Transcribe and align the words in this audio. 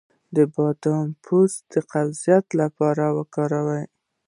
د 0.35 0.37
بادام 0.53 1.07
پوستکی 1.23 1.67
د 1.73 1.75
قبضیت 1.91 2.45
لپاره 2.61 3.03
لرې 3.15 3.25
کړئ 3.35 3.83